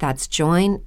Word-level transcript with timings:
That's 0.00 0.26
joinmidi.com. 0.26 0.80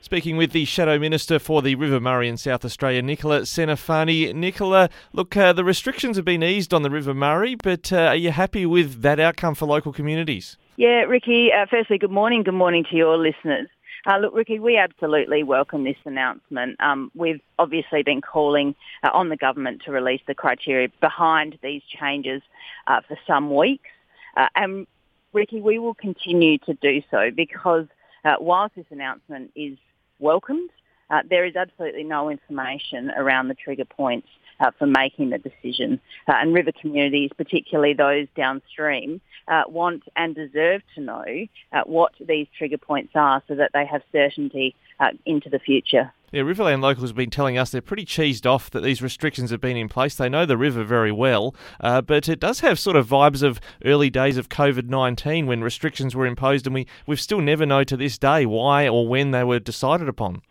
Speaking 0.00 0.36
with 0.38 0.52
the 0.52 0.64
Shadow 0.64 0.98
Minister 0.98 1.38
for 1.38 1.60
the 1.60 1.74
River 1.74 2.00
Murray 2.00 2.28
in 2.28 2.36
South 2.36 2.64
Australia, 2.64 3.02
Nicola 3.02 3.40
Centofanti. 3.40 4.32
Nicola, 4.34 4.88
look, 5.12 5.36
uh, 5.36 5.52
the 5.52 5.64
restrictions 5.64 6.16
have 6.16 6.24
been 6.24 6.42
eased 6.42 6.72
on 6.72 6.82
the 6.82 6.90
River 6.90 7.12
Murray, 7.12 7.56
but 7.56 7.92
uh, 7.92 7.96
are 7.96 8.16
you 8.16 8.30
happy 8.30 8.64
with 8.64 9.02
that 9.02 9.20
outcome 9.20 9.54
for 9.54 9.66
local 9.66 9.92
communities? 9.92 10.56
Yeah, 10.76 11.02
Ricky, 11.02 11.50
uh, 11.52 11.66
firstly, 11.68 11.98
good 11.98 12.10
morning. 12.10 12.42
Good 12.42 12.54
morning 12.54 12.84
to 12.90 12.96
your 12.96 13.18
listeners. 13.18 13.68
Uh, 14.06 14.16
look, 14.18 14.34
Ricky, 14.34 14.58
we 14.58 14.78
absolutely 14.78 15.42
welcome 15.42 15.84
this 15.84 15.98
announcement. 16.04 16.80
Um, 16.80 17.10
we've 17.14 17.40
obviously 17.58 18.02
been 18.02 18.22
calling 18.22 18.74
uh, 19.02 19.10
on 19.12 19.28
the 19.28 19.36
government 19.36 19.82
to 19.84 19.92
release 19.92 20.22
the 20.26 20.34
criteria 20.34 20.88
behind 21.00 21.58
these 21.62 21.82
changes 22.00 22.40
uh, 22.86 23.00
for 23.06 23.18
some 23.26 23.54
weeks. 23.54 23.90
Uh, 24.36 24.46
and 24.54 24.86
Ricky, 25.32 25.60
we 25.60 25.78
will 25.78 25.94
continue 25.94 26.58
to 26.58 26.74
do 26.74 27.02
so 27.10 27.30
because 27.34 27.86
uh, 28.24 28.34
whilst 28.40 28.74
this 28.76 28.86
announcement 28.90 29.52
is 29.54 29.76
welcomed, 30.18 30.70
uh, 31.10 31.20
there 31.28 31.44
is 31.44 31.56
absolutely 31.56 32.04
no 32.04 32.30
information 32.30 33.10
around 33.10 33.48
the 33.48 33.54
trigger 33.54 33.84
points 33.84 34.28
uh, 34.60 34.70
for 34.78 34.86
making 34.86 35.30
the 35.30 35.38
decision. 35.38 36.00
Uh, 36.26 36.34
and 36.36 36.54
river 36.54 36.72
communities, 36.78 37.30
particularly 37.36 37.94
those 37.94 38.26
downstream, 38.36 39.20
uh, 39.46 39.62
want 39.68 40.02
and 40.16 40.34
deserve 40.34 40.82
to 40.94 41.00
know 41.00 41.24
uh, 41.72 41.82
what 41.84 42.12
these 42.26 42.46
trigger 42.56 42.78
points 42.78 43.12
are 43.14 43.42
so 43.48 43.54
that 43.54 43.70
they 43.72 43.86
have 43.86 44.02
certainty 44.12 44.74
uh, 45.00 45.10
into 45.24 45.48
the 45.48 45.58
future. 45.58 46.12
Yeah, 46.30 46.42
Riverland 46.42 46.82
locals 46.82 47.08
have 47.08 47.16
been 47.16 47.30
telling 47.30 47.56
us 47.56 47.70
they're 47.70 47.80
pretty 47.80 48.04
cheesed 48.04 48.44
off 48.44 48.68
that 48.70 48.82
these 48.82 49.00
restrictions 49.00 49.50
have 49.50 49.62
been 49.62 49.78
in 49.78 49.88
place. 49.88 50.14
They 50.14 50.28
know 50.28 50.44
the 50.44 50.58
river 50.58 50.84
very 50.84 51.10
well, 51.10 51.54
uh, 51.80 52.02
but 52.02 52.28
it 52.28 52.38
does 52.38 52.60
have 52.60 52.78
sort 52.78 52.96
of 52.96 53.08
vibes 53.08 53.42
of 53.42 53.58
early 53.82 54.10
days 54.10 54.36
of 54.36 54.50
COVID 54.50 54.88
19 54.88 55.46
when 55.46 55.62
restrictions 55.62 56.14
were 56.14 56.26
imposed, 56.26 56.66
and 56.66 56.74
we, 56.74 56.86
we 57.06 57.16
still 57.16 57.40
never 57.40 57.64
know 57.64 57.82
to 57.82 57.96
this 57.96 58.18
day 58.18 58.44
why 58.44 58.86
or 58.86 59.08
when 59.08 59.30
they 59.30 59.42
were 59.42 59.58
decided 59.58 60.06
upon. 60.06 60.42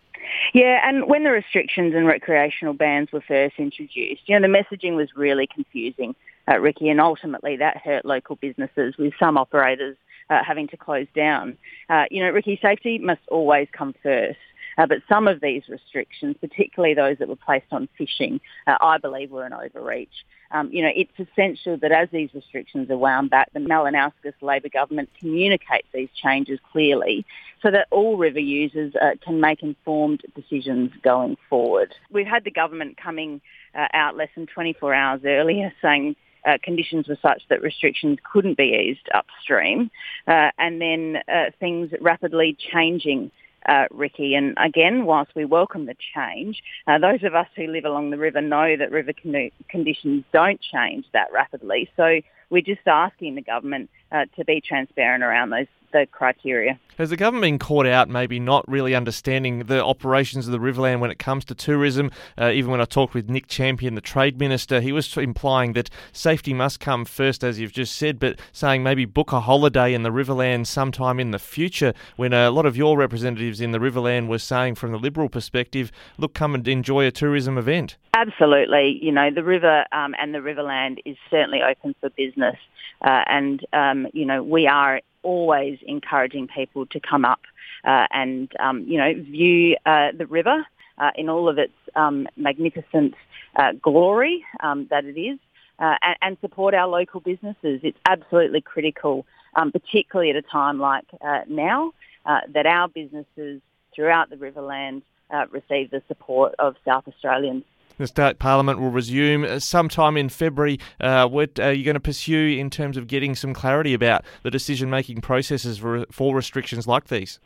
Yeah, 0.51 0.81
and 0.83 1.07
when 1.07 1.23
the 1.23 1.31
restrictions 1.31 1.93
and 1.93 2.07
recreational 2.07 2.73
bans 2.73 3.11
were 3.11 3.21
first 3.21 3.55
introduced, 3.59 4.23
you 4.25 4.39
know, 4.39 4.47
the 4.47 4.51
messaging 4.51 4.95
was 4.95 5.09
really 5.15 5.45
confusing, 5.45 6.15
uh, 6.47 6.57
Ricky, 6.59 6.89
and 6.89 6.99
ultimately 6.99 7.55
that 7.57 7.77
hurt 7.77 8.03
local 8.03 8.35
businesses 8.37 8.97
with 8.97 9.13
some 9.19 9.37
operators 9.37 9.95
uh, 10.31 10.43
having 10.43 10.67
to 10.69 10.77
close 10.77 11.07
down. 11.15 11.55
Uh, 11.87 12.05
you 12.09 12.23
know, 12.23 12.31
Ricky, 12.31 12.57
safety 12.61 12.97
must 12.97 13.21
always 13.27 13.67
come 13.71 13.93
first. 14.01 14.39
Uh, 14.77 14.85
but 14.85 14.99
some 15.09 15.27
of 15.27 15.41
these 15.41 15.63
restrictions, 15.67 16.35
particularly 16.39 16.93
those 16.93 17.17
that 17.17 17.27
were 17.27 17.35
placed 17.35 17.71
on 17.71 17.87
fishing, 17.97 18.39
uh, 18.67 18.77
I 18.79 18.97
believe 18.97 19.31
were 19.31 19.45
an 19.45 19.53
overreach. 19.53 20.25
Um, 20.51 20.69
you 20.71 20.81
know, 20.81 20.91
it's 20.95 21.11
essential 21.19 21.77
that 21.77 21.91
as 21.91 22.09
these 22.11 22.29
restrictions 22.33 22.89
are 22.89 22.97
wound 22.97 23.29
back, 23.29 23.51
the 23.53 23.59
Malinauskas 23.59 24.33
Labor 24.41 24.69
government 24.69 25.09
communicates 25.19 25.87
these 25.93 26.09
changes 26.21 26.59
clearly 26.71 27.25
so 27.61 27.71
that 27.71 27.87
all 27.91 28.17
river 28.17 28.39
users 28.39 28.93
uh, 28.95 29.11
can 29.23 29.41
make 29.41 29.61
informed 29.61 30.21
decisions 30.35 30.91
going 31.01 31.37
forward. 31.49 31.93
We've 32.11 32.27
had 32.27 32.43
the 32.43 32.51
government 32.51 32.97
coming 32.97 33.41
uh, 33.75 33.87
out 33.93 34.15
less 34.15 34.29
than 34.35 34.47
24 34.47 34.93
hours 34.93 35.21
earlier 35.25 35.73
saying 35.81 36.15
uh, 36.45 36.57
conditions 36.63 37.07
were 37.07 37.17
such 37.21 37.41
that 37.49 37.61
restrictions 37.61 38.19
couldn't 38.31 38.57
be 38.57 38.87
eased 38.89 39.09
upstream, 39.13 39.91
uh, 40.27 40.51
and 40.57 40.79
then 40.79 41.17
uh, 41.27 41.51
things 41.59 41.91
rapidly 41.99 42.55
changing 42.71 43.31
uh, 43.67 43.85
Ricky. 43.91 44.35
And 44.35 44.55
again, 44.57 45.05
whilst 45.05 45.31
we 45.35 45.45
welcome 45.45 45.85
the 45.85 45.95
change, 46.15 46.61
uh, 46.87 46.97
those 46.97 47.23
of 47.23 47.35
us 47.35 47.47
who 47.55 47.67
live 47.67 47.85
along 47.85 48.09
the 48.09 48.17
river 48.17 48.41
know 48.41 48.75
that 48.77 48.91
river 48.91 49.13
con- 49.13 49.51
conditions 49.69 50.23
don't 50.33 50.59
change 50.61 51.05
that 51.13 51.31
rapidly. 51.33 51.89
So 51.97 52.21
we're 52.49 52.61
just 52.61 52.87
asking 52.87 53.35
the 53.35 53.41
government 53.41 53.89
uh, 54.11 54.25
to 54.37 54.45
be 54.45 54.61
transparent 54.61 55.23
around 55.23 55.49
those 55.49 55.67
the 55.91 56.07
criteria. 56.11 56.79
Has 56.97 57.11
the 57.11 57.17
government 57.17 57.43
been 57.43 57.59
caught 57.59 57.85
out 57.85 58.09
maybe 58.09 58.39
not 58.39 58.67
really 58.67 58.95
understanding 58.95 59.59
the 59.59 59.83
operations 59.83 60.47
of 60.47 60.51
the 60.51 60.59
Riverland 60.59 60.99
when 60.99 61.11
it 61.11 61.19
comes 61.19 61.45
to 61.45 61.55
tourism? 61.55 62.11
Uh, 62.39 62.49
even 62.49 62.71
when 62.71 62.81
I 62.81 62.85
talked 62.85 63.13
with 63.13 63.29
Nick 63.29 63.47
Champion, 63.47 63.95
the 63.95 64.01
Trade 64.01 64.39
Minister, 64.39 64.81
he 64.81 64.91
was 64.91 65.15
implying 65.15 65.73
that 65.73 65.89
safety 66.11 66.53
must 66.53 66.79
come 66.79 67.05
first, 67.05 67.43
as 67.43 67.59
you've 67.59 67.71
just 67.71 67.95
said, 67.95 68.19
but 68.19 68.39
saying 68.51 68.81
maybe 68.81 69.05
book 69.05 69.31
a 69.31 69.41
holiday 69.41 69.93
in 69.93 70.03
the 70.03 70.09
Riverland 70.09 70.65
sometime 70.65 71.19
in 71.19 71.31
the 71.31 71.39
future 71.39 71.93
when 72.15 72.33
a 72.33 72.49
lot 72.49 72.65
of 72.65 72.75
your 72.75 72.97
representatives 72.97 73.61
in 73.61 73.71
the 73.71 73.79
Riverland 73.79 74.27
were 74.27 74.39
saying 74.39 74.75
from 74.75 74.91
the 74.91 74.99
Liberal 74.99 75.29
perspective, 75.29 75.91
look, 76.17 76.33
come 76.33 76.55
and 76.55 76.67
enjoy 76.67 77.05
a 77.05 77.11
tourism 77.11 77.57
event. 77.57 77.97
Absolutely. 78.17 78.97
You 78.99 79.11
know, 79.11 79.29
the 79.29 79.43
river 79.43 79.85
um, 79.91 80.15
and 80.17 80.33
the 80.33 80.39
Riverland 80.39 81.01
is 81.05 81.17
certainly 81.29 81.61
open 81.61 81.93
for 82.01 82.09
business. 82.09 82.55
Uh, 82.99 83.23
and, 83.27 83.63
um, 83.73 84.07
you 84.11 84.25
know, 84.25 84.41
we 84.41 84.65
are 84.65 85.01
always 85.21 85.77
encouraging 85.85 86.47
people 86.47 86.87
to 86.87 86.99
come 86.99 87.25
up 87.25 87.41
uh, 87.85 88.07
and, 88.11 88.51
um, 88.59 88.81
you 88.87 88.97
know, 88.97 89.13
view 89.13 89.77
uh, 89.85 90.07
the 90.17 90.25
river 90.25 90.65
uh, 90.97 91.11
in 91.15 91.29
all 91.29 91.47
of 91.47 91.59
its 91.59 91.75
um, 91.95 92.27
magnificent 92.35 93.13
uh, 93.55 93.73
glory 93.79 94.43
um, 94.61 94.87
that 94.89 95.05
it 95.05 95.19
is 95.19 95.37
uh, 95.77 95.93
and, 96.01 96.17
and, 96.23 96.37
support 96.41 96.73
our 96.73 96.87
local 96.87 97.19
businesses. 97.19 97.81
It's 97.83 97.99
absolutely 98.09 98.61
critical, 98.61 99.27
um, 99.55 99.71
particularly 99.71 100.31
at 100.31 100.35
a 100.35 100.41
time 100.41 100.79
like 100.79 101.05
now, 101.47 101.93
that 102.25 102.65
our 102.65 102.87
businesses 102.87 103.61
throughout 103.93 104.31
the 104.31 104.37
Riverland 104.37 105.03
receive 105.51 105.91
the 105.91 106.01
support 106.07 106.55
of 106.57 106.75
South 106.83 107.07
Australians. 107.07 107.63
The 107.97 108.07
state 108.07 108.39
parliament 108.39 108.79
will 108.79 108.91
resume 108.91 109.43
uh, 109.43 109.59
sometime 109.59 110.17
in 110.17 110.29
February. 110.29 110.79
Uh, 110.99 111.27
what 111.27 111.59
are 111.59 111.73
you 111.73 111.83
going 111.83 111.95
to 111.95 111.99
pursue 111.99 112.57
in 112.59 112.69
terms 112.69 112.97
of 112.97 113.07
getting 113.07 113.35
some 113.35 113.53
clarity 113.53 113.93
about 113.93 114.23
the 114.43 114.51
decision 114.51 114.89
making 114.89 115.21
processes 115.21 115.79
for, 115.79 116.05
for 116.11 116.35
restrictions 116.35 116.87
like 116.87 117.07
these? 117.07 117.39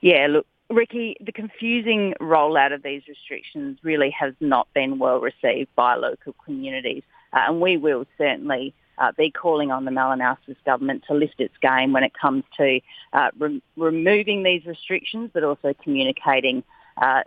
Yeah, 0.00 0.26
look, 0.28 0.46
Ricky, 0.68 1.16
the 1.20 1.32
confusing 1.32 2.14
rollout 2.20 2.74
of 2.74 2.82
these 2.82 3.02
restrictions 3.08 3.78
really 3.82 4.10
has 4.10 4.34
not 4.40 4.66
been 4.74 4.98
well 4.98 5.20
received 5.20 5.74
by 5.76 5.94
local 5.94 6.34
communities, 6.44 7.02
uh, 7.32 7.40
and 7.48 7.60
we 7.60 7.76
will 7.76 8.06
certainly 8.18 8.74
uh, 8.98 9.12
be 9.16 9.30
calling 9.30 9.70
on 9.70 9.84
the 9.84 9.90
Malinauskas 9.90 10.56
government 10.64 11.04
to 11.08 11.14
lift 11.14 11.40
its 11.40 11.56
game 11.60 11.92
when 11.92 12.04
it 12.04 12.12
comes 12.18 12.44
to 12.56 12.80
uh, 13.12 13.30
re- 13.38 13.62
removing 13.76 14.42
these 14.42 14.64
restrictions, 14.64 15.30
but 15.32 15.44
also 15.44 15.74
communicating 15.82 16.62
uh, 17.00 17.22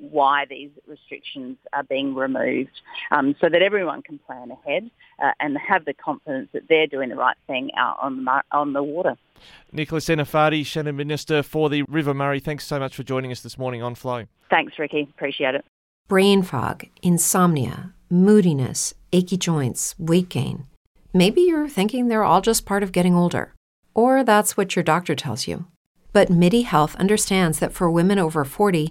why 0.00 0.44
these 0.48 0.70
restrictions 0.86 1.56
are 1.72 1.82
being 1.82 2.14
removed 2.14 2.70
um, 3.10 3.34
so 3.40 3.48
that 3.48 3.62
everyone 3.62 4.02
can 4.02 4.18
plan 4.18 4.50
ahead 4.50 4.90
uh, 5.22 5.32
and 5.40 5.56
have 5.58 5.84
the 5.84 5.94
confidence 5.94 6.48
that 6.52 6.62
they're 6.68 6.86
doing 6.86 7.08
the 7.08 7.16
right 7.16 7.36
thing 7.46 7.70
out 7.76 7.96
on 8.00 8.24
the, 8.24 8.42
on 8.52 8.72
the 8.72 8.82
water. 8.82 9.16
Nicholas 9.72 10.06
Centofanti, 10.08 10.64
Shannon 10.64 10.96
Minister 10.96 11.42
for 11.42 11.68
the 11.68 11.82
River 11.88 12.14
Murray, 12.14 12.40
thanks 12.40 12.66
so 12.66 12.78
much 12.78 12.94
for 12.94 13.02
joining 13.02 13.32
us 13.32 13.40
this 13.40 13.58
morning 13.58 13.82
on 13.82 13.94
Flow. 13.94 14.24
Thanks, 14.50 14.78
Ricky. 14.78 15.08
Appreciate 15.14 15.54
it. 15.54 15.64
Brain 16.08 16.42
fog, 16.42 16.86
insomnia, 17.02 17.92
moodiness, 18.08 18.94
achy 19.12 19.36
joints, 19.36 19.94
weight 19.98 20.28
gain. 20.28 20.66
Maybe 21.12 21.42
you're 21.42 21.68
thinking 21.68 22.08
they're 22.08 22.24
all 22.24 22.40
just 22.40 22.64
part 22.64 22.82
of 22.82 22.92
getting 22.92 23.14
older, 23.14 23.54
or 23.94 24.24
that's 24.24 24.56
what 24.56 24.74
your 24.74 24.82
doctor 24.82 25.14
tells 25.14 25.46
you. 25.46 25.66
But 26.12 26.30
MIDI 26.30 26.62
Health 26.62 26.96
understands 26.96 27.58
that 27.58 27.72
for 27.72 27.90
women 27.90 28.18
over 28.18 28.44
40, 28.44 28.90